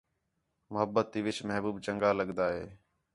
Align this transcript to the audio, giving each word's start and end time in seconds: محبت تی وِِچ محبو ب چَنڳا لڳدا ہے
محبت 0.71 1.05
تی 1.11 1.19
وِِچ 1.25 1.37
محبو 1.47 1.69
ب 1.73 1.77
چَنڳا 1.85 2.11
لڳدا 2.19 2.45
ہے 2.55 2.65